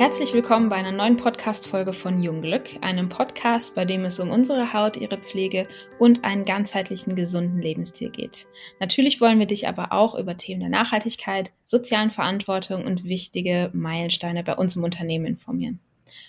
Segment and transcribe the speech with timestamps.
[0.00, 4.72] Herzlich willkommen bei einer neuen Podcast-Folge von Jungglück, einem Podcast, bei dem es um unsere
[4.72, 8.46] Haut, ihre Pflege und einen ganzheitlichen, gesunden Lebensstil geht.
[8.80, 14.42] Natürlich wollen wir dich aber auch über Themen der Nachhaltigkeit, sozialen Verantwortung und wichtige Meilensteine
[14.42, 15.80] bei uns im Unternehmen informieren.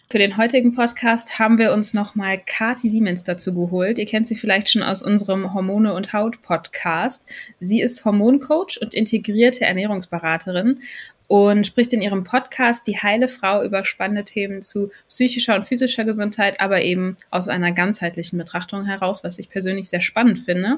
[0.10, 3.98] Für den heutigen Podcast haben wir uns nochmal Kati Siemens dazu geholt.
[3.98, 7.26] Ihr kennt sie vielleicht schon aus unserem Hormone und Haut Podcast.
[7.62, 10.82] Sie ist Hormoncoach und integrierte Ernährungsberaterin
[11.32, 16.04] und spricht in ihrem Podcast Die heile Frau über spannende Themen zu psychischer und physischer
[16.04, 20.76] Gesundheit, aber eben aus einer ganzheitlichen Betrachtung heraus, was ich persönlich sehr spannend finde.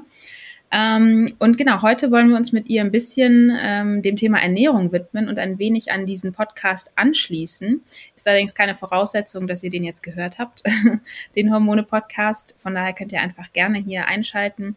[0.71, 4.91] Ähm, und genau, heute wollen wir uns mit ihr ein bisschen ähm, dem Thema Ernährung
[4.91, 7.81] widmen und ein wenig an diesen Podcast anschließen.
[8.15, 10.61] Ist allerdings keine Voraussetzung, dass ihr den jetzt gehört habt,
[11.35, 12.57] den Hormone-Podcast.
[12.59, 14.75] Von daher könnt ihr einfach gerne hier einschalten.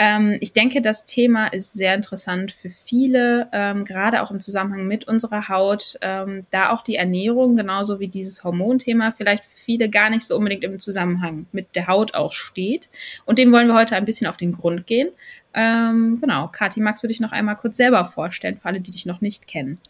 [0.00, 4.86] Ähm, ich denke, das Thema ist sehr interessant für viele, ähm, gerade auch im Zusammenhang
[4.86, 9.90] mit unserer Haut, ähm, da auch die Ernährung, genauso wie dieses Hormonthema, vielleicht für viele
[9.90, 12.88] gar nicht so unbedingt im Zusammenhang mit der Haut auch steht.
[13.26, 15.08] Und dem wollen wir heute ein bisschen auf den Grund gehen.
[15.52, 19.04] Ähm, genau, Kathi, magst du dich noch einmal kurz selber vorstellen, für alle, die dich
[19.04, 19.80] noch nicht kennen?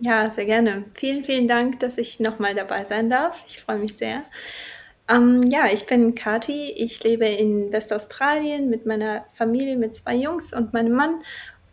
[0.00, 0.84] Ja, sehr gerne.
[0.94, 3.44] Vielen, vielen Dank, dass ich nochmal dabei sein darf.
[3.46, 4.22] Ich freue mich sehr.
[5.08, 6.72] Ähm, ja, ich bin Kati.
[6.72, 11.22] Ich lebe in Westaustralien mit meiner Familie, mit zwei Jungs und meinem Mann.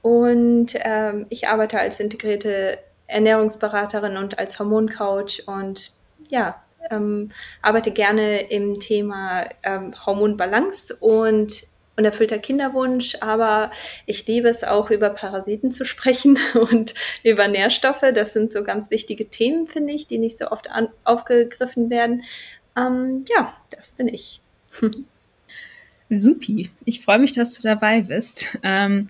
[0.01, 5.93] Und ähm, ich arbeite als integrierte Ernährungsberaterin und als Hormoncoach und
[6.29, 7.29] ja, ähm,
[7.61, 11.63] arbeite gerne im Thema ähm, Hormonbalance und
[11.95, 13.71] unerfüllter Kinderwunsch, aber
[14.07, 18.03] ich liebe es auch über Parasiten zu sprechen und über Nährstoffe.
[18.13, 20.67] Das sind so ganz wichtige Themen, finde ich, die nicht so oft
[21.03, 22.23] aufgegriffen werden.
[22.77, 24.41] Ähm, ja, das bin ich.
[26.09, 28.57] Supi, ich freue mich, dass du dabei bist.
[28.63, 29.07] Ähm,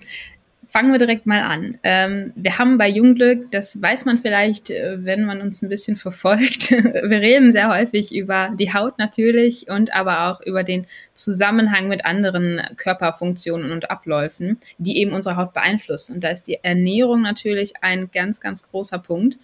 [0.74, 1.78] fangen wir direkt mal an.
[1.84, 5.98] Ähm, wir haben bei Jungglück, das weiß man vielleicht, äh, wenn man uns ein bisschen
[5.98, 11.90] verfolgt, wir reden sehr häufig über die Haut natürlich und aber auch über den Zusammenhang
[11.90, 16.16] mit anderen Körperfunktionen und Abläufen, die eben unsere Haut beeinflussen.
[16.16, 19.38] Und da ist die Ernährung natürlich ein ganz, ganz großer Punkt.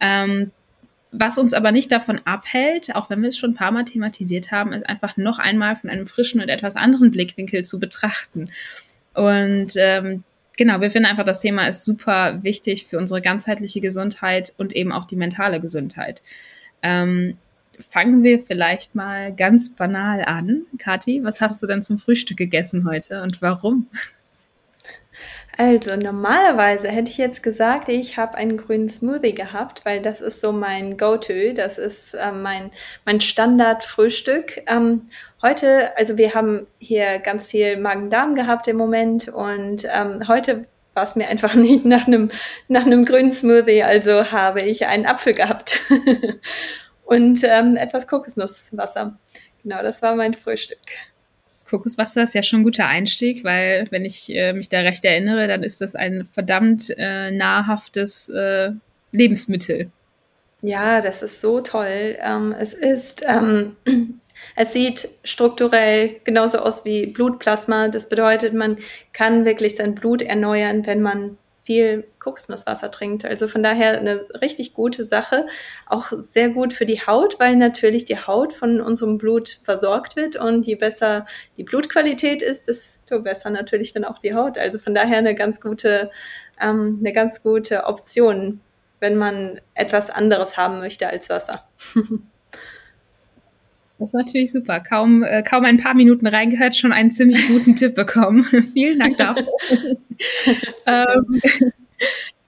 [0.00, 0.50] Ähm,
[1.12, 4.52] was uns aber nicht davon abhält, auch wenn wir es schon ein paar Mal thematisiert
[4.52, 8.50] haben, ist einfach noch einmal von einem frischen und etwas anderen Blickwinkel zu betrachten.
[9.14, 10.22] Und ähm,
[10.56, 14.92] genau, wir finden einfach, das Thema ist super wichtig für unsere ganzheitliche Gesundheit und eben
[14.92, 16.22] auch die mentale Gesundheit.
[16.82, 17.36] Ähm,
[17.80, 20.62] fangen wir vielleicht mal ganz banal an.
[20.78, 23.88] Kathi, was hast du denn zum Frühstück gegessen heute und warum?
[25.56, 30.40] Also normalerweise hätte ich jetzt gesagt, ich habe einen grünen Smoothie gehabt, weil das ist
[30.40, 32.70] so mein Go-To, das ist äh, mein,
[33.04, 34.62] mein Standard-Frühstück.
[34.66, 35.10] Ähm,
[35.42, 41.04] heute, also wir haben hier ganz viel Magen-Darm gehabt im Moment und ähm, heute war
[41.04, 42.30] es mir einfach nicht nach einem,
[42.68, 45.80] nach grünen Smoothie, also habe ich einen Apfel gehabt
[47.04, 49.18] und ähm, etwas Kokosnusswasser.
[49.62, 50.78] Genau, das war mein Frühstück.
[51.70, 55.46] Kokoswasser ist ja schon ein guter Einstieg, weil wenn ich äh, mich da recht erinnere,
[55.46, 58.72] dann ist das ein verdammt äh, nahrhaftes äh,
[59.12, 59.90] Lebensmittel.
[60.62, 62.18] Ja, das ist so toll.
[62.20, 63.76] Ähm, es ist, ähm,
[64.56, 67.88] es sieht strukturell genauso aus wie Blutplasma.
[67.88, 68.76] Das bedeutet, man
[69.12, 71.38] kann wirklich sein Blut erneuern, wenn man
[71.70, 73.24] viel Kokosnusswasser trinkt.
[73.24, 75.46] Also von daher eine richtig gute Sache.
[75.86, 80.34] Auch sehr gut für die Haut, weil natürlich die Haut von unserem Blut versorgt wird
[80.34, 81.26] und je besser
[81.56, 84.58] die Blutqualität ist, desto besser natürlich dann auch die Haut.
[84.58, 86.10] Also von daher eine ganz gute,
[86.60, 88.58] ähm, eine ganz gute Option,
[88.98, 91.68] wenn man etwas anderes haben möchte als Wasser.
[94.00, 94.80] Das ist natürlich super.
[94.80, 98.44] Kaum, äh, kaum ein paar Minuten reingehört, schon einen ziemlich guten Tipp bekommen.
[98.72, 99.46] Vielen Dank dafür.
[100.86, 101.42] ähm,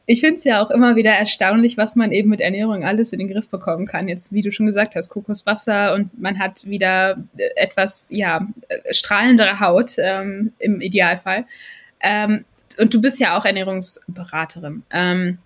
[0.07, 3.19] ich finde es ja auch immer wieder erstaunlich, was man eben mit Ernährung alles in
[3.19, 4.09] den Griff bekommen kann.
[4.09, 7.23] Jetzt, wie du schon gesagt hast, Kokoswasser und man hat wieder
[7.57, 8.49] etwas, ja,
[8.91, 11.45] strahlendere Haut ähm, im Idealfall.
[12.01, 12.47] Ähm,
[12.79, 14.85] und du bist ja auch Ernährungsberaterin.
[14.91, 15.37] Ähm,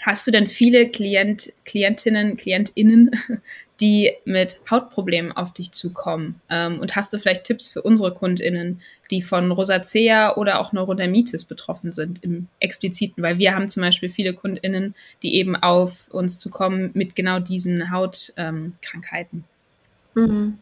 [0.00, 3.10] hast du denn viele Klient, Klientinnen, KlientInnen,
[3.80, 6.40] die mit Hautproblemen auf dich zukommen?
[6.50, 11.44] Ähm, und hast du vielleicht Tipps für unsere KundInnen, die von Rosacea oder auch Neurodermitis
[11.44, 13.22] betroffen sind im expliziten?
[13.22, 17.90] Weil wir haben zum Beispiel viele KundInnen, die eben auf uns zukommen mit genau diesen
[17.90, 19.44] Hautkrankheiten.
[20.16, 20.58] Ähm, mhm.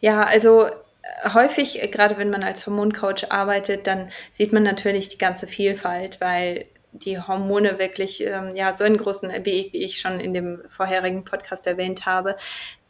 [0.00, 5.08] Ja, also äh, häufig, äh, gerade wenn man als Hormoncoach arbeitet, dann sieht man natürlich
[5.08, 6.66] die ganze Vielfalt, weil
[7.04, 11.24] die Hormone wirklich ähm, ja so einen großen, wie, wie ich schon in dem vorherigen
[11.24, 12.36] Podcast erwähnt habe,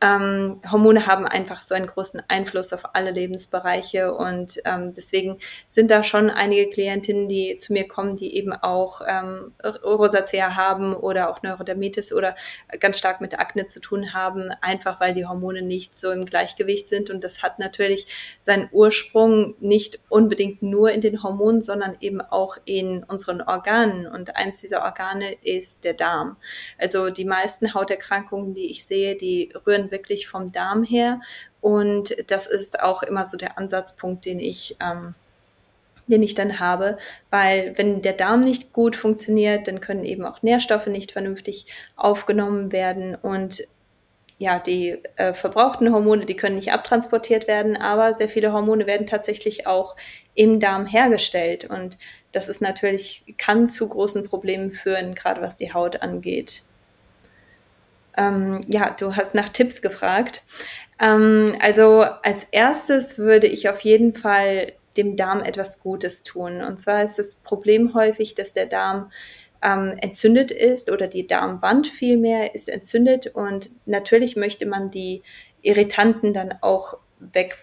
[0.00, 5.90] ähm, Hormone haben einfach so einen großen Einfluss auf alle Lebensbereiche und ähm, deswegen sind
[5.90, 11.30] da schon einige Klientinnen, die zu mir kommen, die eben auch ähm, Rosacea haben oder
[11.30, 12.36] auch Neurodermitis oder
[12.78, 16.88] ganz stark mit Akne zu tun haben, einfach weil die Hormone nicht so im Gleichgewicht
[16.88, 18.06] sind und das hat natürlich
[18.38, 24.36] seinen Ursprung nicht unbedingt nur in den Hormonen, sondern eben auch in unseren Organen und
[24.36, 26.36] eins dieser Organe ist der Darm.
[26.78, 31.20] Also die meisten Hauterkrankungen, die ich sehe, die rühren wirklich vom Darm her.
[31.60, 35.14] Und das ist auch immer so der Ansatzpunkt, den ich, ähm,
[36.06, 36.98] den ich dann habe,
[37.30, 42.72] weil wenn der Darm nicht gut funktioniert, dann können eben auch Nährstoffe nicht vernünftig aufgenommen
[42.72, 43.62] werden und
[44.38, 49.06] ja, die äh, verbrauchten Hormone, die können nicht abtransportiert werden, aber sehr viele Hormone werden
[49.06, 49.96] tatsächlich auch
[50.34, 51.98] im Darm hergestellt und
[52.30, 56.62] das ist natürlich, kann zu großen Problemen führen, gerade was die Haut angeht.
[58.18, 60.42] Ähm, ja, du hast nach Tipps gefragt.
[61.00, 66.60] Ähm, also als erstes würde ich auf jeden Fall dem Darm etwas Gutes tun.
[66.60, 69.12] Und zwar ist das Problem häufig, dass der Darm
[69.62, 73.28] ähm, entzündet ist oder die Darmwand vielmehr ist entzündet.
[73.28, 75.22] Und natürlich möchte man die
[75.62, 77.58] Irritanten dann auch weg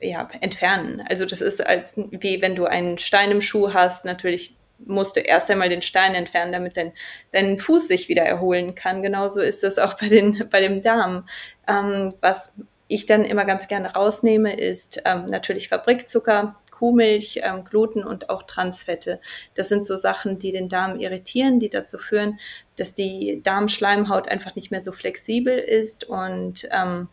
[0.00, 1.02] ja, entfernen.
[1.08, 5.20] Also das ist als wie wenn du einen Stein im Schuh hast, natürlich musst du
[5.20, 6.92] erst einmal den Stein entfernen, damit dein,
[7.32, 9.02] dein Fuß sich wieder erholen kann.
[9.02, 11.28] Genauso ist es auch bei, den, bei dem Darm.
[11.66, 18.04] Ähm, was ich dann immer ganz gerne rausnehme, ist ähm, natürlich Fabrikzucker, Kuhmilch, ähm, Gluten
[18.04, 19.20] und auch Transfette.
[19.54, 22.38] Das sind so Sachen, die den Darm irritieren, die dazu führen,
[22.76, 27.08] dass die Darmschleimhaut einfach nicht mehr so flexibel ist und ähm,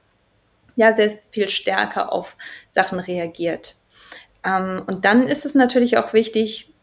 [0.75, 2.37] ja, sehr viel stärker auf
[2.69, 3.75] Sachen reagiert.
[4.45, 6.74] Ähm, und dann ist es natürlich auch wichtig,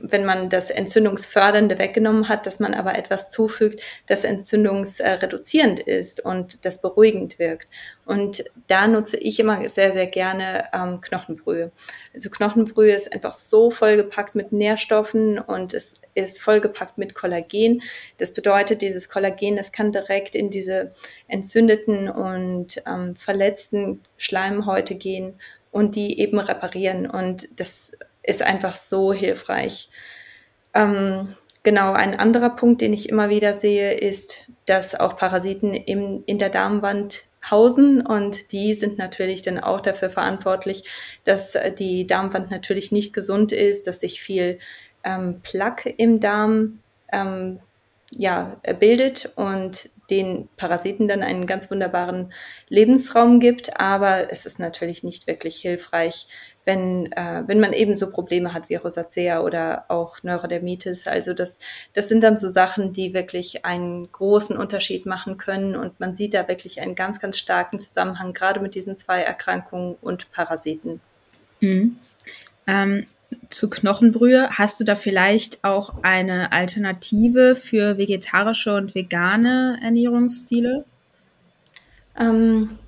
[0.00, 6.64] wenn man das Entzündungsfördernde weggenommen hat, dass man aber etwas zufügt, das entzündungsreduzierend ist und
[6.64, 7.68] das beruhigend wirkt.
[8.06, 11.72] Und da nutze ich immer sehr, sehr gerne ähm, Knochenbrühe.
[12.14, 17.82] Also Knochenbrühe ist einfach so vollgepackt mit Nährstoffen und es ist vollgepackt mit Kollagen.
[18.18, 20.90] Das bedeutet, dieses Kollagen, das kann direkt in diese
[21.28, 27.10] entzündeten und ähm, verletzten Schleimhäute gehen und die eben reparieren.
[27.10, 29.88] Und das ist einfach so hilfreich.
[30.74, 31.28] Ähm,
[31.62, 36.38] genau, ein anderer Punkt, den ich immer wieder sehe, ist, dass auch Parasiten im, in
[36.38, 40.84] der Darmwand hausen und die sind natürlich dann auch dafür verantwortlich,
[41.24, 44.58] dass die Darmwand natürlich nicht gesund ist, dass sich viel
[45.04, 46.80] ähm, Plaque im Darm
[47.12, 47.60] ähm,
[48.10, 52.32] ja, bildet und den Parasiten dann einen ganz wunderbaren
[52.68, 53.80] Lebensraum gibt.
[53.80, 56.26] Aber es ist natürlich nicht wirklich hilfreich,
[56.64, 61.06] wenn, äh, wenn man eben so Probleme hat wie Rosacea oder auch Neurodermitis.
[61.06, 61.58] Also das,
[61.92, 65.76] das sind dann so Sachen, die wirklich einen großen Unterschied machen können.
[65.76, 69.96] Und man sieht da wirklich einen ganz, ganz starken Zusammenhang, gerade mit diesen zwei Erkrankungen
[70.00, 71.00] und Parasiten.
[71.60, 71.96] Mhm.
[72.66, 73.06] Ähm,
[73.48, 80.84] zu Knochenbrühe, hast du da vielleicht auch eine Alternative für vegetarische und vegane Ernährungsstile?
[82.18, 82.78] Ähm,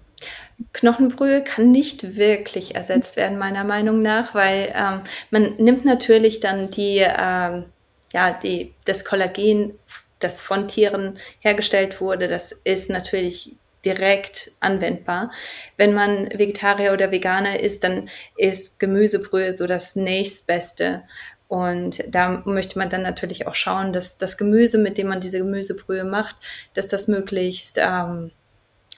[0.73, 5.01] Knochenbrühe kann nicht wirklich ersetzt werden, meiner Meinung nach, weil ähm,
[5.31, 7.67] man nimmt natürlich dann die, ähm,
[8.13, 9.79] ja, die, das Kollagen,
[10.19, 13.55] das von Tieren hergestellt wurde, das ist natürlich
[13.87, 15.33] direkt anwendbar.
[15.77, 21.05] Wenn man Vegetarier oder Veganer ist, dann ist Gemüsebrühe so das nächstbeste.
[21.49, 25.39] Und da möchte man dann natürlich auch schauen, dass das Gemüse, mit dem man diese
[25.39, 26.37] Gemüsebrühe macht,
[26.75, 28.33] dass das möglichst ähm,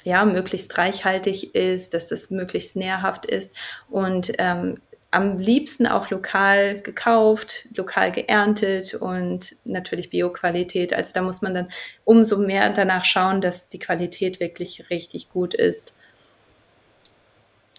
[0.04, 3.54] ja, möglichst reichhaltig ist, dass das möglichst nährhaft ist
[3.90, 4.76] und ähm,
[5.10, 10.92] am liebsten auch lokal gekauft, lokal geerntet und natürlich Bioqualität.
[10.92, 11.68] Also da muss man dann
[12.04, 15.96] umso mehr danach schauen, dass die Qualität wirklich richtig gut ist.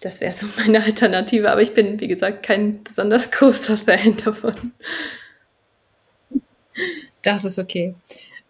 [0.00, 4.72] Das wäre so meine Alternative, aber ich bin, wie gesagt, kein besonders großer Fan davon.
[7.22, 7.94] Das ist okay.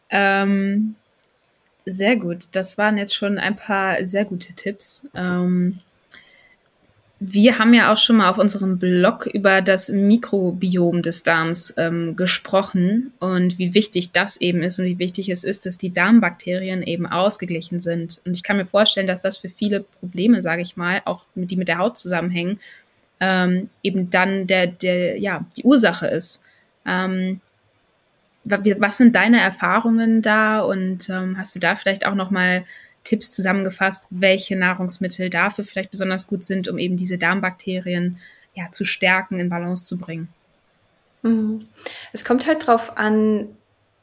[0.09, 0.95] Ähm,
[1.85, 2.45] sehr gut.
[2.53, 5.09] Das waren jetzt schon ein paar sehr gute Tipps.
[5.15, 5.81] Ähm,
[7.23, 12.17] wir haben ja auch schon mal auf unserem Blog über das Mikrobiom des Darms ähm,
[12.17, 16.83] gesprochen und wie wichtig das eben ist und wie wichtig es ist, dass die Darmbakterien
[16.83, 18.23] eben ausgeglichen sind.
[18.25, 21.57] Und ich kann mir vorstellen, dass das für viele Probleme, sage ich mal, auch die
[21.57, 22.59] mit der Haut zusammenhängen,
[23.21, 26.41] ähm, eben dann der, der, ja, die Ursache ist.
[26.87, 27.43] Ähm,
[28.45, 32.65] was sind deine Erfahrungen da und ähm, hast du da vielleicht auch noch mal
[33.05, 38.19] Tipps zusammengefasst, welche Nahrungsmittel dafür vielleicht besonders gut sind, um eben diese Darmbakterien
[38.55, 40.29] ja zu stärken, in Balance zu bringen?
[41.23, 41.67] Mhm.
[42.13, 43.49] Es kommt halt drauf an,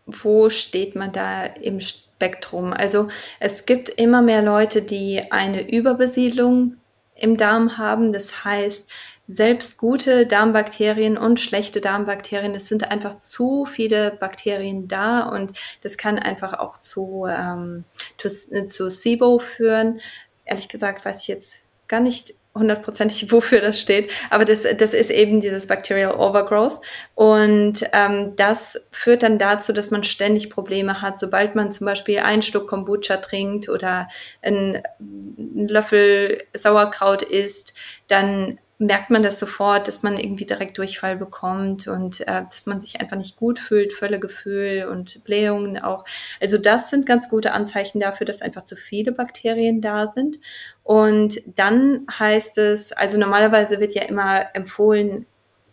[0.05, 2.73] wo steht man da im Spektrum?
[2.73, 6.77] Also es gibt immer mehr Leute, die eine Überbesiedlung
[7.15, 8.13] im Darm haben.
[8.13, 8.89] Das heißt,
[9.27, 15.51] selbst gute Darmbakterien und schlechte Darmbakterien, es sind einfach zu viele Bakterien da und
[15.83, 17.83] das kann einfach auch zu, ähm,
[18.17, 18.29] zu,
[18.67, 19.99] zu SIBO führen.
[20.45, 25.11] Ehrlich gesagt weiß ich jetzt gar nicht hundertprozentig, wofür das steht, aber das, das ist
[25.11, 26.79] eben dieses Bacterial Overgrowth
[27.13, 32.19] und ähm, das führt dann dazu, dass man ständig Probleme hat, sobald man zum Beispiel
[32.19, 34.07] einen Schluck Kombucha trinkt oder
[34.41, 37.73] einen, einen Löffel Sauerkraut isst,
[38.07, 42.79] dann merkt man das sofort, dass man irgendwie direkt Durchfall bekommt und äh, dass man
[42.79, 46.05] sich einfach nicht gut fühlt, Völlegefühl und Blähungen auch.
[46.39, 50.39] Also das sind ganz gute Anzeichen dafür, dass einfach zu viele Bakterien da sind.
[50.83, 55.25] Und dann heißt es, also normalerweise wird ja immer empfohlen,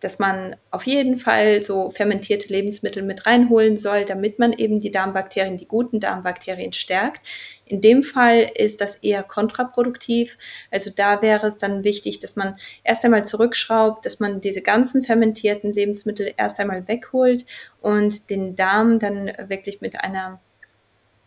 [0.04, 4.90] dass man auf jeden Fall so fermentierte Lebensmittel mit reinholen soll, damit man eben die
[4.90, 7.26] Darmbakterien, die guten Darmbakterien stärkt.
[7.64, 10.36] In dem Fall ist das eher kontraproduktiv.
[10.70, 15.02] Also da wäre es dann wichtig, dass man erst einmal zurückschraubt, dass man diese ganzen
[15.02, 17.46] fermentierten Lebensmittel erst einmal wegholt
[17.80, 20.38] und den Darm dann wirklich mit einer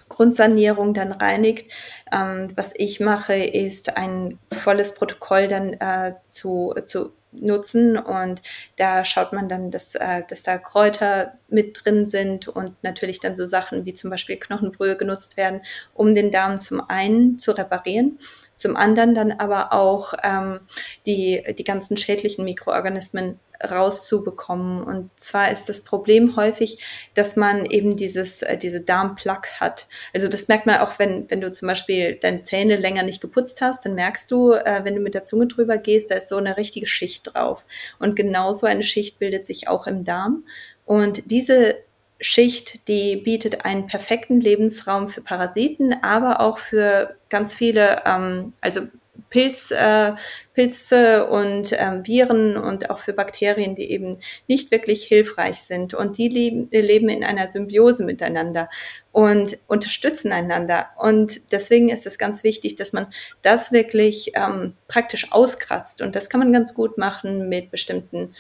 [0.08, 1.72] Grundsanierung dann reinigt.
[2.12, 8.42] Ähm, was ich mache, ist ein volles Protokoll dann äh, zu, zu nutzen und
[8.76, 13.36] da schaut man dann, dass, äh, dass da Kräuter mit drin sind und natürlich dann
[13.36, 15.62] so Sachen wie zum Beispiel Knochenbrühe genutzt werden,
[15.94, 18.20] um den Darm zum einen zu reparieren,
[18.58, 20.60] zum anderen dann aber auch ähm,
[21.06, 24.84] die, die ganzen schädlichen Mikroorganismen rauszubekommen.
[24.84, 26.84] Und zwar ist das Problem häufig,
[27.14, 29.88] dass man eben dieses, äh, diese Darmplaque hat.
[30.14, 33.62] Also das merkt man auch, wenn, wenn du zum Beispiel deine Zähne länger nicht geputzt
[33.62, 36.38] hast, dann merkst du, äh, wenn du mit der Zunge drüber gehst, da ist so
[36.38, 37.66] eine richtige Schicht drauf.
[38.00, 40.46] Und genauso eine Schicht bildet sich auch im Darm.
[40.86, 41.76] Und diese
[42.20, 48.82] Schicht, die bietet einen perfekten Lebensraum für Parasiten, aber auch für ganz viele, ähm, also
[49.30, 50.14] Pilz, äh,
[50.54, 55.94] Pilze und ähm, Viren und auch für Bakterien, die eben nicht wirklich hilfreich sind.
[55.94, 58.70] Und die leben, die leben in einer Symbiose miteinander
[59.12, 60.88] und unterstützen einander.
[60.98, 63.08] Und deswegen ist es ganz wichtig, dass man
[63.42, 66.02] das wirklich ähm, praktisch auskratzt.
[66.02, 68.34] Und das kann man ganz gut machen mit bestimmten,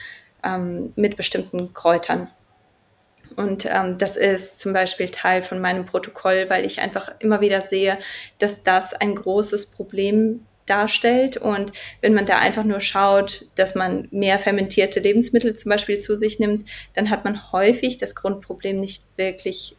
[0.44, 2.30] ähm, mit bestimmten Kräutern.
[3.36, 7.62] Und ähm, das ist zum Beispiel Teil von meinem Protokoll, weil ich einfach immer wieder
[7.62, 7.98] sehe,
[8.40, 11.38] dass das ein großes Problem darstellt.
[11.38, 16.18] Und wenn man da einfach nur schaut, dass man mehr fermentierte Lebensmittel zum Beispiel zu
[16.18, 19.76] sich nimmt, dann hat man häufig das Grundproblem nicht wirklich,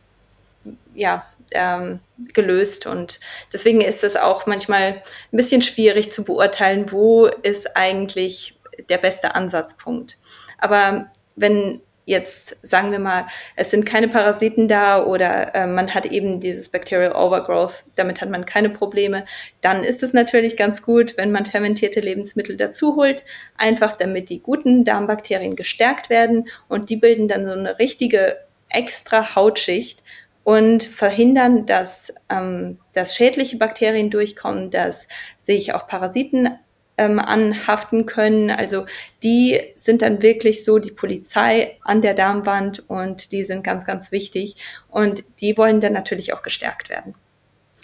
[0.95, 2.01] ja, ähm,
[2.35, 2.87] gelöst.
[2.87, 3.21] Und
[3.53, 5.03] deswegen ist es auch manchmal
[5.33, 10.19] ein bisschen schwierig zu beurteilen, wo ist eigentlich der beste Ansatzpunkt.
[10.59, 16.07] Aber wenn jetzt sagen wir mal, es sind keine Parasiten da oder äh, man hat
[16.07, 19.27] eben dieses Bacterial Overgrowth, damit hat man keine Probleme,
[19.61, 23.25] dann ist es natürlich ganz gut, wenn man fermentierte Lebensmittel dazu holt,
[23.59, 28.39] einfach damit die guten Darmbakterien gestärkt werden und die bilden dann so eine richtige
[28.71, 30.03] extra Hautschicht
[30.45, 36.59] und verhindern, dass, ähm, dass schädliche Bakterien durchkommen, dass sich auch Parasiten
[36.99, 38.51] ähm, anhaften können.
[38.51, 38.85] Also
[39.23, 44.13] die sind dann wirklich so die Polizei an der Darmwand und die sind ganz, ganz
[44.13, 44.57] wichtig
[44.91, 47.15] und die wollen dann natürlich auch gestärkt werden.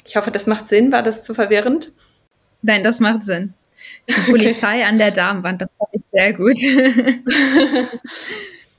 [0.04, 0.92] Ich hoffe, das macht Sinn.
[0.92, 1.92] War das zu verwirrend?
[2.60, 3.54] Nein, das macht Sinn.
[4.08, 4.84] Die Polizei okay.
[4.84, 6.58] an der Darmwand, das fand ich sehr gut.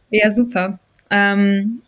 [0.09, 0.79] ja, super.
[1.09, 1.81] Ähm,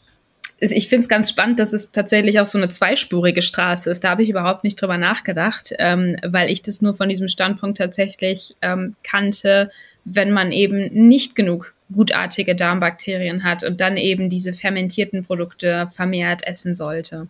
[0.60, 4.04] ich finde es ganz spannend, dass es tatsächlich auch so eine zweispurige Straße ist.
[4.04, 7.78] Da habe ich überhaupt nicht drüber nachgedacht, ähm, weil ich das nur von diesem Standpunkt
[7.78, 9.70] tatsächlich ähm, kannte,
[10.04, 16.46] wenn man eben nicht genug gutartige Darmbakterien hat und dann eben diese fermentierten Produkte vermehrt
[16.46, 17.28] essen sollte.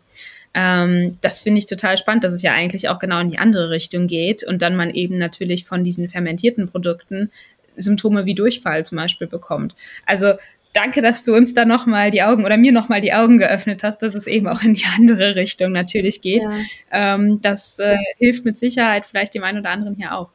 [0.53, 3.69] Ähm, das finde ich total spannend, dass es ja eigentlich auch genau in die andere
[3.69, 7.29] Richtung geht und dann man eben natürlich von diesen fermentierten Produkten
[7.75, 9.75] Symptome wie Durchfall zum Beispiel bekommt.
[10.05, 10.33] Also
[10.77, 14.03] danke, dass du uns da nochmal die Augen oder mir nochmal die Augen geöffnet hast,
[14.03, 16.43] dass es eben auch in die andere Richtung natürlich geht.
[16.43, 17.15] Ja.
[17.15, 20.29] Ähm, das äh, hilft mit Sicherheit vielleicht dem einen oder anderen hier auch.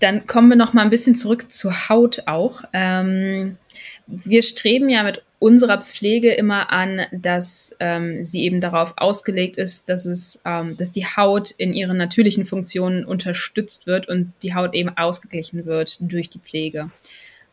[0.00, 2.62] Dann kommen wir noch mal ein bisschen zurück zur Haut auch.
[2.72, 3.58] Ähm,
[4.06, 9.88] wir streben ja mit unserer Pflege immer an, dass ähm, sie eben darauf ausgelegt ist,
[9.88, 14.74] dass es, ähm, dass die Haut in ihren natürlichen Funktionen unterstützt wird und die Haut
[14.74, 16.90] eben ausgeglichen wird durch die Pflege.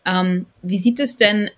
[0.05, 1.49] Ähm, wie sieht es denn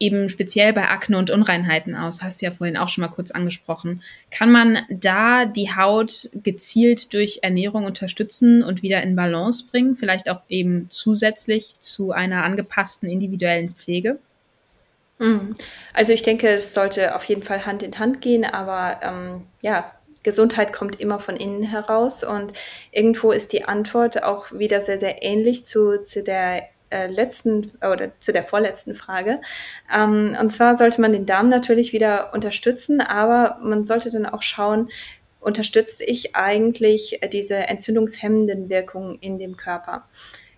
[0.00, 3.30] eben speziell bei Akne und Unreinheiten aus, hast du ja vorhin auch schon mal kurz
[3.30, 4.02] angesprochen.
[4.30, 10.30] Kann man da die Haut gezielt durch Ernährung unterstützen und wieder in Balance bringen, vielleicht
[10.30, 14.18] auch eben zusätzlich zu einer angepassten individuellen Pflege?
[15.18, 15.56] Mhm.
[15.92, 19.92] Also ich denke, es sollte auf jeden Fall Hand in Hand gehen, aber ähm, ja,
[20.22, 22.52] Gesundheit kommt immer von innen heraus und
[22.92, 28.18] irgendwo ist die Antwort auch wieder sehr, sehr ähnlich zu, zu der äh, letzten oder
[28.18, 29.40] zu der vorletzten Frage.
[29.94, 34.42] Ähm, und zwar sollte man den Darm natürlich wieder unterstützen, aber man sollte dann auch
[34.42, 34.88] schauen,
[35.40, 40.08] unterstütze ich eigentlich diese entzündungshemmenden Wirkungen in dem Körper?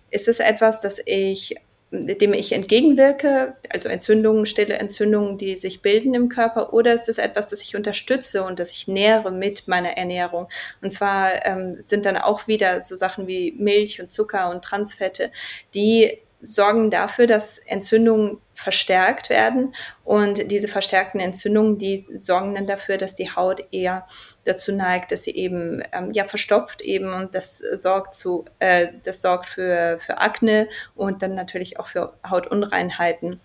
[0.09, 1.55] Ist es etwas, das ich
[1.91, 7.17] dem ich entgegenwirke, also Entzündungen, stille Entzündungen, die sich bilden im Körper, oder ist es
[7.17, 10.47] etwas, das ich unterstütze und das ich nähere mit meiner Ernährung?
[10.81, 15.31] Und zwar ähm, sind dann auch wieder so Sachen wie Milch und Zucker und Transfette,
[15.73, 22.97] die sorgen dafür, dass Entzündungen verstärkt werden und diese verstärkten Entzündungen, die sorgen dann dafür,
[22.97, 24.05] dass die Haut eher
[24.45, 29.21] dazu neigt, dass sie eben ähm, ja verstopft eben und das sorgt zu äh, das
[29.21, 33.39] sorgt für für Akne und dann natürlich auch für Hautunreinheiten.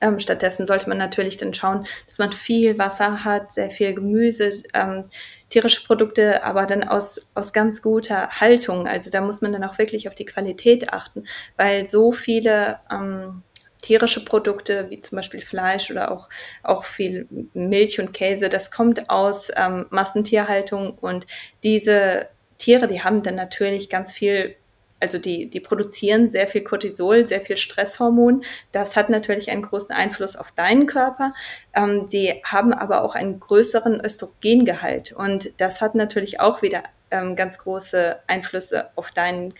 [0.00, 4.52] Ähm, stattdessen sollte man natürlich dann schauen, dass man viel Wasser hat, sehr viel Gemüse,
[4.74, 5.04] ähm,
[5.48, 8.86] tierische Produkte, aber dann aus, aus ganz guter Haltung.
[8.86, 11.24] Also da muss man dann auch wirklich auf die Qualität achten,
[11.56, 13.42] weil so viele ähm,
[13.82, 16.28] tierische Produkte, wie zum Beispiel Fleisch oder auch,
[16.62, 21.26] auch viel Milch und Käse, das kommt aus ähm, Massentierhaltung und
[21.62, 24.56] diese Tiere, die haben dann natürlich ganz viel
[25.00, 28.44] also die, die produzieren sehr viel Cortisol, sehr viel Stresshormon.
[28.72, 31.34] Das hat natürlich einen großen Einfluss auf deinen Körper.
[31.74, 37.36] Ähm, die haben aber auch einen größeren Östrogengehalt und das hat natürlich auch wieder ähm,
[37.36, 39.54] ganz große Einflüsse auf deinen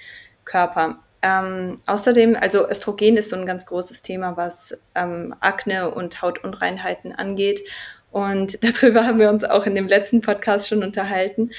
[0.44, 1.00] Körper.
[1.22, 7.12] Ähm, außerdem, also Östrogen ist so ein ganz großes Thema, was ähm, Akne und Hautunreinheiten
[7.12, 7.62] angeht.
[8.10, 11.50] Und darüber haben wir uns auch in dem letzten Podcast schon unterhalten.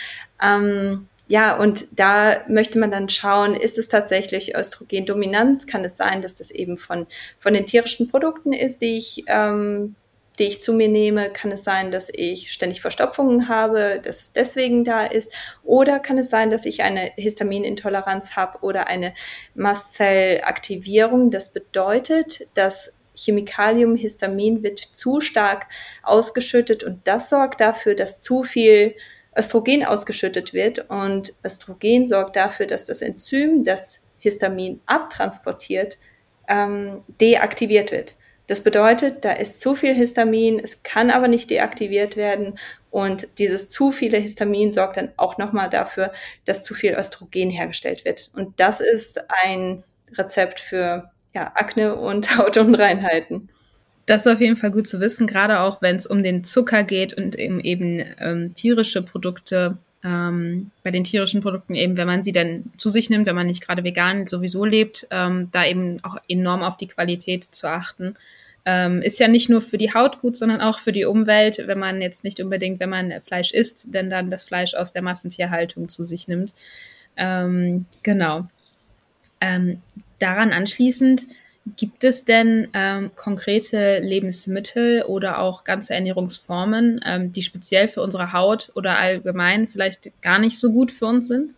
[0.41, 5.67] Ähm, ja, und da möchte man dann schauen, ist es tatsächlich Östrogendominanz?
[5.67, 7.05] Kann es sein, dass das eben von,
[7.38, 9.96] von den tierischen Produkten ist, die ich, ähm,
[10.39, 11.29] die ich zu mir nehme?
[11.29, 15.34] Kann es sein, dass ich ständig Verstopfungen habe, dass es deswegen da ist?
[15.65, 19.13] Oder kann es sein, dass ich eine Histaminintoleranz habe oder eine
[19.53, 21.29] Mastzellaktivierung?
[21.29, 25.67] Das bedeutet, dass Chemikalium Histamin wird zu stark
[26.03, 28.96] ausgeschüttet und das sorgt dafür, dass zu viel
[29.37, 35.97] Östrogen ausgeschüttet wird und Östrogen sorgt dafür, dass das Enzym, das Histamin abtransportiert,
[36.47, 38.15] ähm, deaktiviert wird.
[38.47, 42.57] Das bedeutet, da ist zu viel Histamin, es kann aber nicht deaktiviert werden
[42.89, 46.13] und dieses zu viele Histamin sorgt dann auch nochmal dafür,
[46.45, 48.31] dass zu viel Östrogen hergestellt wird.
[48.33, 49.83] Und das ist ein
[50.17, 53.50] Rezept für ja, Akne und Hautunreinheiten.
[54.07, 56.83] Das ist auf jeden Fall gut zu wissen, gerade auch wenn es um den Zucker
[56.83, 59.77] geht und eben, eben ähm, tierische Produkte.
[60.03, 63.48] Ähm, bei den tierischen Produkten eben, wenn man sie dann zu sich nimmt, wenn man
[63.48, 68.15] nicht gerade vegan sowieso lebt, ähm, da eben auch enorm auf die Qualität zu achten.
[68.63, 71.79] Ähm, ist ja nicht nur für die Haut gut, sondern auch für die Umwelt, wenn
[71.79, 75.89] man jetzt nicht unbedingt, wenn man Fleisch isst, denn dann das Fleisch aus der Massentierhaltung
[75.89, 76.53] zu sich nimmt.
[77.17, 78.48] Ähm, genau.
[79.41, 79.81] Ähm,
[80.20, 81.27] daran anschließend,
[81.75, 88.32] Gibt es denn ähm, konkrete Lebensmittel oder auch ganze Ernährungsformen, ähm, die speziell für unsere
[88.32, 91.56] Haut oder allgemein vielleicht gar nicht so gut für uns sind?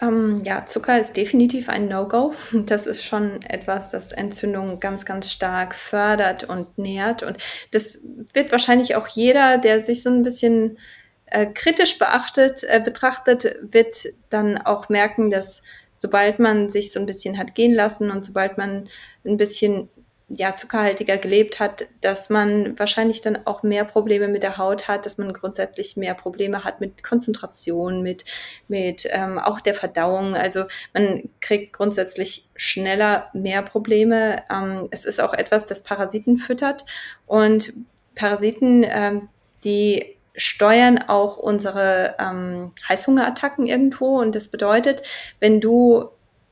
[0.00, 2.34] Ähm, ja, Zucker ist definitiv ein No-Go.
[2.66, 7.22] Das ist schon etwas, das Entzündung ganz, ganz stark fördert und nährt.
[7.22, 7.38] Und
[7.72, 10.78] das wird wahrscheinlich auch jeder, der sich so ein bisschen
[11.26, 15.62] äh, kritisch beachtet, äh, betrachtet, wird dann auch merken, dass
[15.94, 18.88] sobald man sich so ein bisschen hat gehen lassen und sobald man
[19.24, 19.88] ein bisschen
[20.28, 25.04] ja, zuckerhaltiger gelebt hat, dass man wahrscheinlich dann auch mehr Probleme mit der Haut hat,
[25.04, 28.24] dass man grundsätzlich mehr Probleme hat mit Konzentration, mit,
[28.66, 30.34] mit ähm, auch der Verdauung.
[30.34, 34.42] Also man kriegt grundsätzlich schneller mehr Probleme.
[34.50, 36.84] Ähm, es ist auch etwas, das Parasiten füttert
[37.26, 37.74] und
[38.14, 39.28] Parasiten, ähm,
[39.62, 44.18] die steuern auch unsere ähm, Heißhungerattacken irgendwo.
[44.18, 45.02] Und das bedeutet,
[45.40, 46.08] wenn du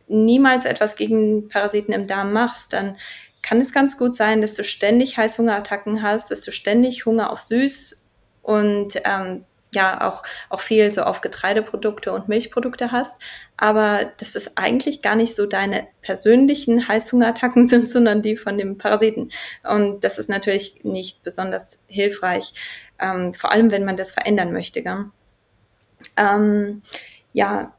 [0.08, 2.96] niemals etwas gegen Parasiten im Darm machst, dann
[3.42, 7.40] kann es ganz gut sein, dass du ständig Heißhungerattacken hast, dass du ständig Hunger auf
[7.40, 8.02] Süß
[8.42, 13.20] und ähm, ja auch, auch viel so auf Getreideprodukte und Milchprodukte hast,
[13.56, 18.78] aber dass es eigentlich gar nicht so deine persönlichen Heißhungerattacken sind, sondern die von dem
[18.78, 19.30] Parasiten.
[19.62, 22.52] Und das ist natürlich nicht besonders hilfreich,
[23.00, 24.82] ähm, vor allem wenn man das verändern möchte.
[24.82, 25.06] Gell?
[26.16, 26.82] Ähm,
[27.32, 27.74] ja,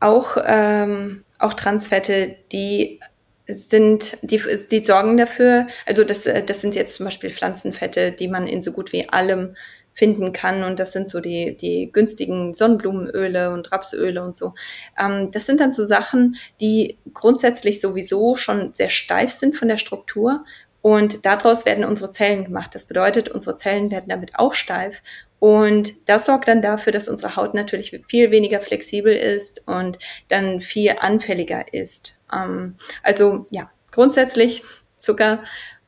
[0.00, 3.00] auch, ähm, auch Transfette, die
[3.48, 8.46] sind, die, die sorgen dafür, also das, das sind jetzt zum Beispiel Pflanzenfette, die man
[8.46, 9.56] in so gut wie allem
[9.98, 10.62] finden kann.
[10.62, 14.54] Und das sind so die, die günstigen Sonnenblumenöle und Rapsöle und so.
[14.96, 19.76] Ähm, das sind dann so Sachen, die grundsätzlich sowieso schon sehr steif sind von der
[19.76, 20.44] Struktur
[20.80, 22.74] Und daraus werden unsere Zellen gemacht.
[22.74, 25.02] Das bedeutet, unsere Zellen werden damit auch steif.
[25.40, 30.60] Und das sorgt dann dafür, dass unsere Haut natürlich viel weniger flexibel ist und dann
[30.60, 32.18] viel anfälliger ist.
[32.32, 34.62] Ähm, also ja, grundsätzlich
[34.96, 35.42] Zucker,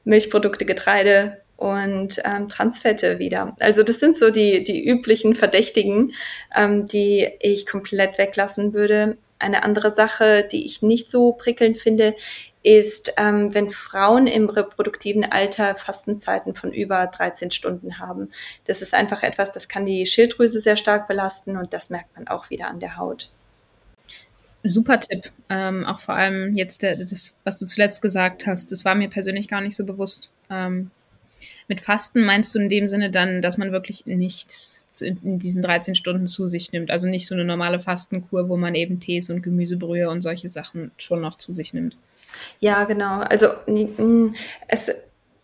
[0.04, 3.54] Milchprodukte, Getreide und ähm, Transfette wieder.
[3.60, 6.14] Also das sind so die, die üblichen Verdächtigen,
[6.56, 9.18] ähm, die ich komplett weglassen würde.
[9.38, 12.14] Eine andere Sache, die ich nicht so prickelnd finde,
[12.62, 18.30] ist, ähm, wenn Frauen im reproduktiven Alter Fastenzeiten von über 13 Stunden haben.
[18.64, 22.26] Das ist einfach etwas, das kann die Schilddrüse sehr stark belasten und das merkt man
[22.26, 23.30] auch wieder an der Haut.
[24.62, 25.30] Super Tipp.
[25.50, 29.10] Ähm, auch vor allem jetzt der, das, was du zuletzt gesagt hast, das war mir
[29.10, 30.30] persönlich gar nicht so bewusst.
[30.48, 30.90] Ähm,
[31.70, 35.94] mit Fasten meinst du in dem Sinne dann, dass man wirklich nichts in diesen 13
[35.94, 36.90] Stunden zu sich nimmt?
[36.90, 40.90] Also nicht so eine normale Fastenkur, wo man eben Tees und Gemüsebrühe und solche Sachen
[40.98, 41.96] schon noch zu sich nimmt?
[42.58, 43.20] Ja, genau.
[43.20, 43.50] Also
[44.66, 44.92] es,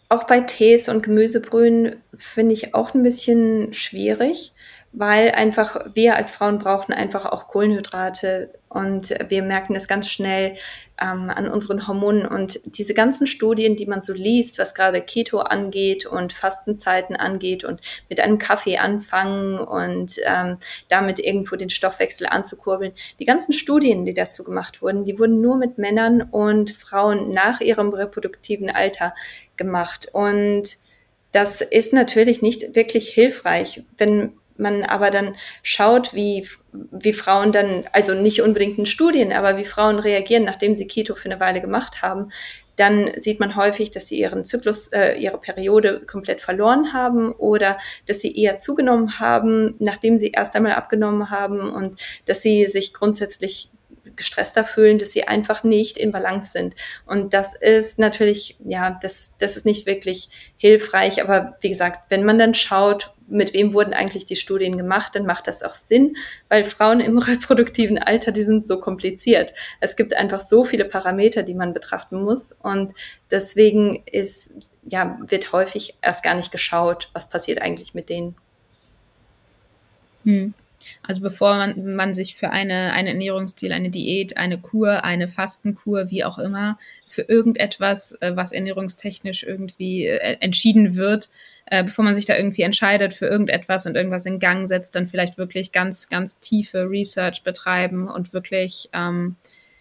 [0.09, 4.53] auch bei Tees und Gemüsebrühen finde ich auch ein bisschen schwierig
[4.99, 10.57] weil einfach wir als Frauen brauchen einfach auch Kohlenhydrate und wir merken das ganz schnell
[11.01, 12.27] ähm, an unseren Hormonen.
[12.27, 17.65] Und diese ganzen Studien, die man so liest, was gerade Keto angeht und Fastenzeiten angeht
[17.65, 20.59] und mit einem Kaffee anfangen und ähm,
[20.89, 25.57] damit irgendwo den Stoffwechsel anzukurbeln, die ganzen Studien, die dazu gemacht wurden, die wurden nur
[25.57, 29.15] mit Männern und Frauen nach ihrem reproduktiven Alter
[29.57, 30.09] gemacht.
[30.12, 30.77] Und
[31.33, 37.85] das ist natürlich nicht wirklich hilfreich, wenn man aber dann schaut, wie, wie Frauen dann,
[37.92, 41.61] also nicht unbedingt in Studien, aber wie Frauen reagieren, nachdem sie Keto für eine Weile
[41.61, 42.31] gemacht haben,
[42.77, 47.79] dann sieht man häufig, dass sie ihren Zyklus, äh, ihre Periode komplett verloren haben oder
[48.07, 52.92] dass sie eher zugenommen haben, nachdem sie erst einmal abgenommen haben und dass sie sich
[52.92, 53.71] grundsätzlich
[54.14, 56.75] gestresster fühlen, dass sie einfach nicht in Balance sind.
[57.07, 61.23] Und das ist natürlich, ja, das, das ist nicht wirklich hilfreich.
[61.23, 65.27] Aber wie gesagt, wenn man dann schaut, mit wem wurden eigentlich die Studien gemacht, dann
[65.27, 66.17] macht das auch Sinn,
[66.49, 69.53] weil Frauen im reproduktiven Alter, die sind so kompliziert.
[69.81, 72.53] Es gibt einfach so viele Parameter, die man betrachten muss.
[72.53, 72.93] Und
[73.31, 78.37] deswegen ist, ja, wird häufig erst gar nicht geschaut, was passiert eigentlich mit denen.
[80.25, 80.55] Hm.
[81.03, 86.11] Also bevor man, man sich für eine, eine Ernährungsstil, eine Diät, eine Kur, eine Fastenkur,
[86.11, 91.31] wie auch immer, für irgendetwas, äh, was ernährungstechnisch irgendwie äh, entschieden wird,
[91.67, 95.09] äh, bevor man sich da irgendwie entscheidet für irgendetwas und irgendwas in Gang setzt, dann
[95.09, 99.37] vielleicht wirklich ganz, ganz tiefe Research betreiben und wirklich ähm,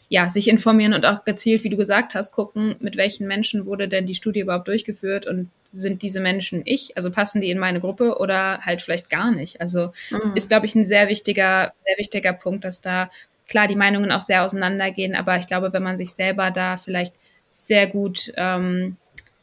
[0.07, 3.87] ja, sich informieren und auch gezielt, wie du gesagt hast, gucken, mit welchen Menschen wurde
[3.87, 6.95] denn die Studie überhaupt durchgeführt und sind diese Menschen ich?
[6.95, 9.61] Also passen die in meine Gruppe oder halt vielleicht gar nicht?
[9.61, 10.33] Also mhm.
[10.35, 13.09] ist, glaube ich, ein sehr wichtiger, sehr wichtiger Punkt, dass da
[13.47, 17.13] klar die Meinungen auch sehr auseinandergehen, aber ich glaube, wenn man sich selber da vielleicht
[17.51, 18.97] sehr gut ähm,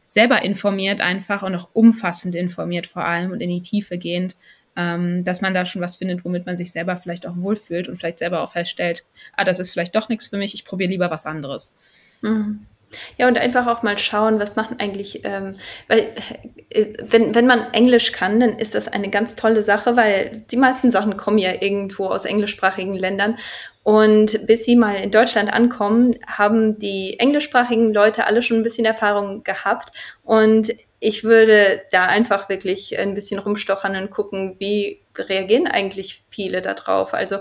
[0.08, 4.36] selber informiert einfach und auch umfassend informiert vor allem und in die Tiefe gehend,
[4.76, 7.96] ähm, dass man da schon was findet, womit man sich selber vielleicht auch wohlfühlt und
[7.96, 9.04] vielleicht selber auch feststellt,
[9.36, 11.74] ah, das ist vielleicht doch nichts für mich, ich probiere lieber was anderes.
[12.22, 12.66] Mhm.
[13.16, 15.56] Ja, und einfach auch mal schauen, was machen eigentlich, ähm,
[15.88, 16.12] weil
[16.70, 20.56] äh, wenn, wenn man Englisch kann, dann ist das eine ganz tolle Sache, weil die
[20.56, 23.38] meisten Sachen kommen ja irgendwo aus englischsprachigen Ländern.
[23.84, 28.84] Und bis sie mal in Deutschland ankommen, haben die englischsprachigen Leute alle schon ein bisschen
[28.84, 29.90] Erfahrung gehabt.
[30.22, 30.72] Und
[31.04, 37.12] ich würde da einfach wirklich ein bisschen rumstochern und gucken, wie reagieren eigentlich viele darauf.
[37.12, 37.40] Also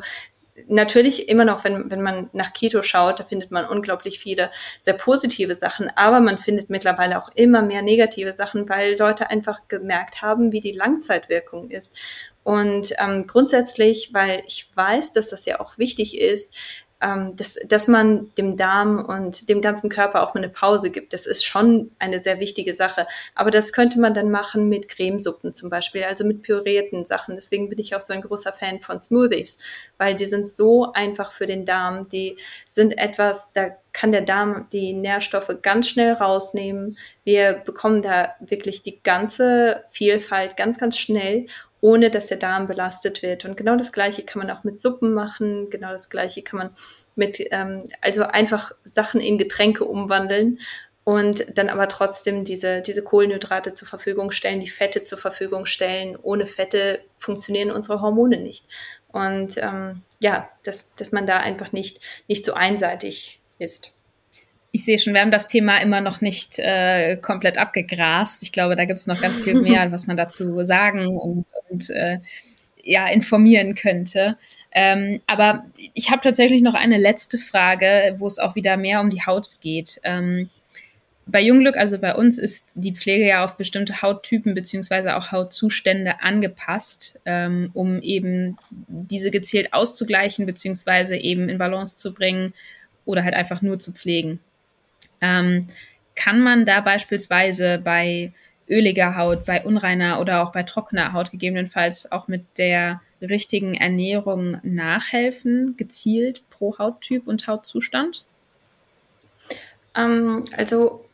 [0.67, 4.49] natürlich immer noch, wenn, wenn man nach Keto schaut, da findet man unglaublich viele
[4.81, 9.67] sehr positive Sachen, aber man findet mittlerweile auch immer mehr negative Sachen, weil Leute einfach
[9.67, 11.95] gemerkt haben, wie die Langzeitwirkung ist.
[12.41, 16.55] Und ähm, grundsätzlich, weil ich weiß, dass das ja auch wichtig ist,
[17.01, 21.13] ähm, dass, dass man dem Darm und dem ganzen Körper auch mal eine Pause gibt.
[21.13, 23.07] Das ist schon eine sehr wichtige Sache.
[23.33, 27.35] Aber das könnte man dann machen mit Cremesuppen zum Beispiel, also mit pürierten Sachen.
[27.35, 29.59] Deswegen bin ich auch so ein großer Fan von Smoothies,
[29.97, 32.07] weil die sind so einfach für den Darm.
[32.07, 32.37] Die
[32.67, 36.97] sind etwas, da kann der Darm die Nährstoffe ganz schnell rausnehmen.
[37.23, 41.47] Wir bekommen da wirklich die ganze Vielfalt ganz, ganz schnell
[41.81, 43.43] ohne dass der Darm belastet wird.
[43.43, 45.69] Und genau das Gleiche kann man auch mit Suppen machen.
[45.69, 46.69] Genau das Gleiche kann man
[47.15, 50.59] mit, ähm, also einfach Sachen in Getränke umwandeln
[51.03, 56.15] und dann aber trotzdem diese, diese Kohlenhydrate zur Verfügung stellen, die Fette zur Verfügung stellen.
[56.21, 58.67] Ohne Fette funktionieren unsere Hormone nicht.
[59.07, 63.93] Und ähm, ja, dass, dass man da einfach nicht, nicht so einseitig ist
[64.71, 68.41] ich sehe schon, wir haben das Thema immer noch nicht äh, komplett abgegrast.
[68.43, 71.89] Ich glaube, da gibt es noch ganz viel mehr, was man dazu sagen und, und
[71.89, 72.19] äh,
[72.83, 74.37] ja, informieren könnte.
[74.71, 79.09] Ähm, aber ich habe tatsächlich noch eine letzte Frage, wo es auch wieder mehr um
[79.09, 79.99] die Haut geht.
[80.03, 80.49] Ähm,
[81.27, 86.21] bei Jungglück, also bei uns, ist die Pflege ja auf bestimmte Hauttypen beziehungsweise auch Hautzustände
[86.21, 92.53] angepasst, ähm, um eben diese gezielt auszugleichen beziehungsweise eben in Balance zu bringen
[93.05, 94.39] oder halt einfach nur zu pflegen.
[95.21, 95.67] Ähm,
[96.15, 98.33] kann man da beispielsweise bei
[98.69, 104.59] öliger Haut, bei unreiner oder auch bei trockener Haut gegebenenfalls auch mit der richtigen Ernährung
[104.63, 108.25] nachhelfen, gezielt pro Hauttyp und Hautzustand?
[109.95, 111.05] Ähm, also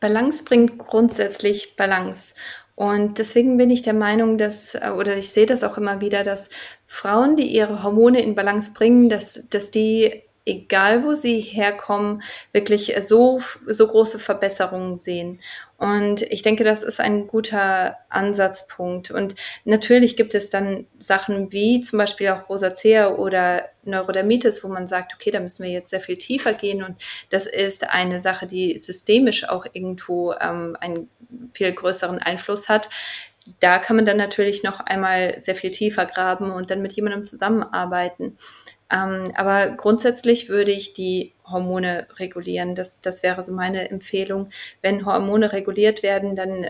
[0.00, 2.34] Balance bringt grundsätzlich Balance.
[2.74, 6.24] Und deswegen bin ich der Meinung, dass, äh, oder ich sehe das auch immer wieder,
[6.24, 6.50] dass
[6.86, 12.94] Frauen, die ihre Hormone in Balance bringen, dass, dass die egal wo sie herkommen, wirklich
[13.00, 15.40] so, so große Verbesserungen sehen.
[15.78, 19.10] Und ich denke, das ist ein guter Ansatzpunkt.
[19.10, 24.86] Und natürlich gibt es dann Sachen wie zum Beispiel auch Rosacea oder Neurodermitis, wo man
[24.86, 26.84] sagt, okay, da müssen wir jetzt sehr viel tiefer gehen.
[26.84, 26.96] Und
[27.30, 31.08] das ist eine Sache, die systemisch auch irgendwo ähm, einen
[31.52, 32.88] viel größeren Einfluss hat
[33.60, 37.24] da kann man dann natürlich noch einmal sehr viel tiefer graben und dann mit jemandem
[37.24, 38.38] zusammenarbeiten.
[38.92, 42.74] Ähm, aber grundsätzlich würde ich die Hormone regulieren.
[42.74, 44.50] Das, das wäre so meine Empfehlung.
[44.82, 46.66] Wenn Hormone reguliert werden, dann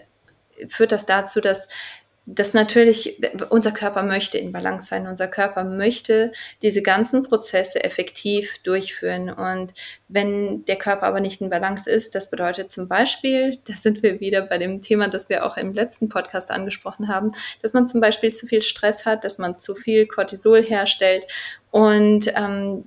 [0.68, 1.68] führt das dazu, dass
[2.24, 5.08] das natürlich, unser Körper möchte in Balance sein.
[5.08, 6.30] Unser Körper möchte
[6.62, 9.28] diese ganzen Prozesse effektiv durchführen.
[9.28, 9.74] Und
[10.06, 14.20] wenn der Körper aber nicht in Balance ist, das bedeutet zum Beispiel, da sind wir
[14.20, 18.00] wieder bei dem Thema, das wir auch im letzten Podcast angesprochen haben, dass man zum
[18.00, 21.26] Beispiel zu viel Stress hat, dass man zu viel Cortisol herstellt
[21.72, 22.84] und ähm,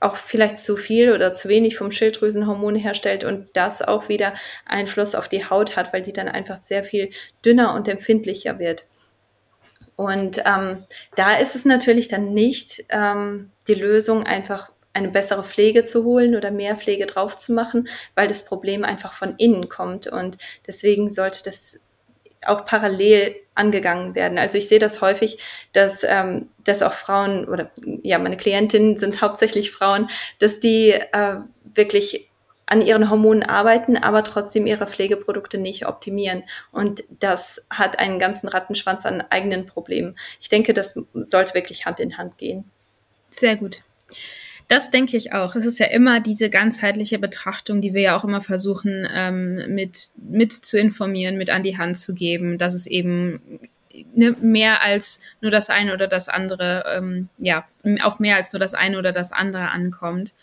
[0.00, 4.34] auch vielleicht zu viel oder zu wenig vom Schilddrüsenhormon herstellt und das auch wieder
[4.66, 7.10] Einfluss auf die Haut hat, weil die dann einfach sehr viel
[7.44, 8.86] dünner und empfindlicher wird.
[9.96, 10.82] Und ähm,
[11.14, 16.34] da ist es natürlich dann nicht ähm, die Lösung, einfach eine bessere Pflege zu holen
[16.34, 20.06] oder mehr Pflege drauf zu machen, weil das Problem einfach von innen kommt.
[20.06, 21.86] Und deswegen sollte das
[22.46, 24.38] auch parallel angegangen werden.
[24.38, 25.38] Also ich sehe das häufig,
[25.72, 27.70] dass, ähm, dass auch Frauen oder
[28.02, 32.30] ja, meine Klientinnen sind hauptsächlich Frauen, dass die äh, wirklich
[32.70, 36.44] an ihren Hormonen arbeiten, aber trotzdem ihre Pflegeprodukte nicht optimieren.
[36.70, 40.16] Und das hat einen ganzen Rattenschwanz an eigenen Problemen.
[40.40, 42.70] Ich denke, das sollte wirklich Hand in Hand gehen.
[43.30, 43.82] Sehr gut.
[44.70, 45.56] Das denke ich auch.
[45.56, 50.10] Es ist ja immer diese ganzheitliche Betrachtung, die wir ja auch immer versuchen, ähm, mit,
[50.16, 53.58] mit zu informieren, mit an die Hand zu geben, dass es eben
[54.14, 57.66] ne, mehr als nur das eine oder das andere, ähm, ja,
[58.02, 60.34] auf mehr als nur das eine oder das andere ankommt.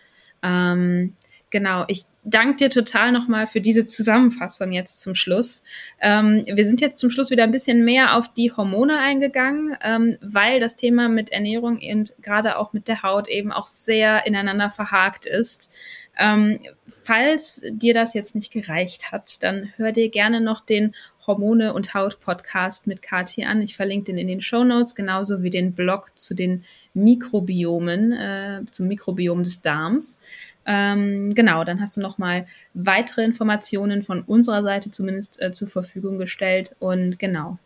[0.44, 1.14] Ähm,
[1.50, 5.64] Genau, ich danke dir total nochmal für diese Zusammenfassung jetzt zum Schluss.
[6.02, 10.18] Ähm, wir sind jetzt zum Schluss wieder ein bisschen mehr auf die Hormone eingegangen, ähm,
[10.20, 14.70] weil das Thema mit Ernährung und gerade auch mit der Haut eben auch sehr ineinander
[14.70, 15.72] verhakt ist.
[16.20, 16.60] Ähm,
[17.04, 20.96] falls dir das jetzt nicht gereicht hat, dann hör dir gerne noch den
[21.28, 23.62] Hormone und Haut Podcast mit Kathi an.
[23.62, 28.62] Ich verlinke den in den Show Notes, genauso wie den Blog zu den Mikrobiomen, äh,
[28.72, 30.20] zum Mikrobiom des Darms.
[30.68, 36.18] Ähm, genau, dann hast du nochmal weitere Informationen von unserer Seite zumindest äh, zur Verfügung
[36.18, 36.76] gestellt.
[36.80, 37.58] Und genau.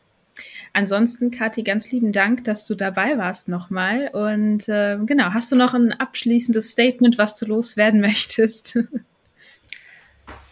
[0.72, 4.10] Ansonsten, Kathi, ganz lieben Dank, dass du dabei warst nochmal.
[4.10, 8.78] Und äh, genau, hast du noch ein abschließendes Statement, was du loswerden möchtest?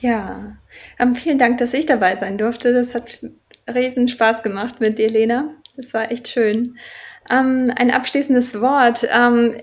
[0.02, 0.58] Ja,
[0.98, 2.74] ähm, vielen Dank, dass ich dabei sein durfte.
[2.74, 3.20] Das hat
[3.74, 5.54] riesen Spaß gemacht mit dir, Lena.
[5.78, 6.78] Das war echt schön.
[7.30, 9.08] Ähm, ein abschließendes Wort.
[9.14, 9.62] Ähm,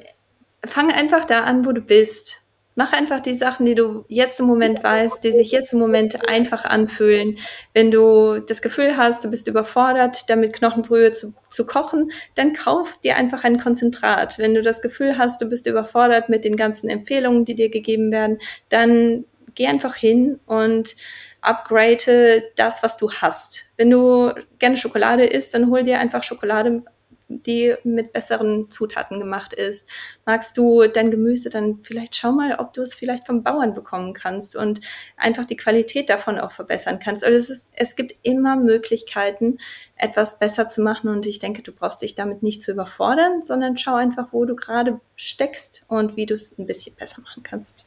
[0.65, 2.46] fang einfach da an, wo du bist.
[2.79, 6.29] Mach einfach die Sachen, die du jetzt im Moment weißt, die sich jetzt im Moment
[6.29, 7.39] einfach anfühlen.
[7.73, 13.01] Wenn du das Gefühl hast, du bist überfordert, damit Knochenbrühe zu, zu kochen, dann kauf
[13.01, 14.39] dir einfach ein Konzentrat.
[14.39, 18.13] Wenn du das Gefühl hast, du bist überfordert mit den ganzen Empfehlungen, die dir gegeben
[18.13, 20.97] werden, dann geh einfach hin und
[21.41, 23.73] upgrade das, was du hast.
[23.79, 26.85] Wenn du gerne Schokolade isst, dann hol dir einfach Schokolade
[27.29, 29.89] die mit besseren Zutaten gemacht ist.
[30.25, 34.13] Magst du dein Gemüse, dann vielleicht schau mal, ob du es vielleicht vom Bauern bekommen
[34.13, 34.81] kannst und
[35.17, 37.25] einfach die Qualität davon auch verbessern kannst.
[37.25, 39.59] Also es, ist, es gibt immer Möglichkeiten,
[39.97, 43.77] etwas besser zu machen und ich denke, du brauchst dich damit nicht zu überfordern, sondern
[43.77, 47.87] schau einfach, wo du gerade steckst und wie du es ein bisschen besser machen kannst.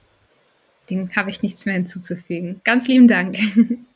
[0.90, 2.62] Dem habe ich nichts mehr hinzuzufügen.
[2.64, 3.38] Ganz lieben Dank.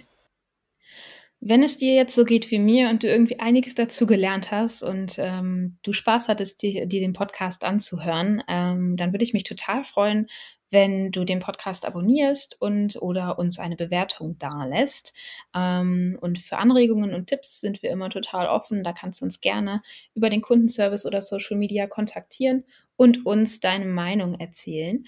[1.45, 4.81] Wenn es dir jetzt so geht wie mir und du irgendwie einiges dazu gelernt hast
[4.81, 9.43] und ähm, du Spaß hattest, dir, dir, den Podcast anzuhören, ähm, dann würde ich mich
[9.43, 10.27] total freuen,
[10.69, 15.13] wenn du den Podcast abonnierst und oder uns eine Bewertung dalässt.
[15.53, 18.81] Ähm, und für Anregungen und Tipps sind wir immer total offen.
[18.81, 19.81] Da kannst du uns gerne
[20.15, 22.63] über den Kundenservice oder Social Media kontaktieren
[22.95, 25.03] und uns deine Meinung erzählen.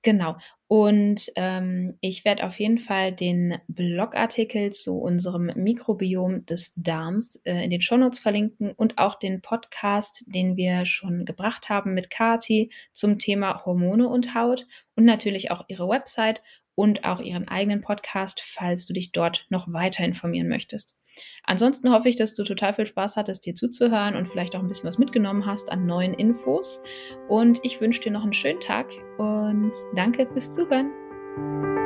[0.00, 0.36] Genau.
[0.74, 7.62] Und ähm, ich werde auf jeden Fall den Blogartikel zu unserem Mikrobiom des Darms äh,
[7.62, 12.72] in den Shownotes verlinken und auch den Podcast, den wir schon gebracht haben mit Kati
[12.90, 16.42] zum Thema Hormone und Haut und natürlich auch ihre Website
[16.74, 20.96] und auch ihren eigenen Podcast, falls du dich dort noch weiter informieren möchtest.
[21.44, 24.68] Ansonsten hoffe ich, dass du total viel Spaß hattest, dir zuzuhören und vielleicht auch ein
[24.68, 26.80] bisschen was mitgenommen hast an neuen Infos.
[27.28, 31.83] Und ich wünsche dir noch einen schönen Tag und danke fürs Zuhören.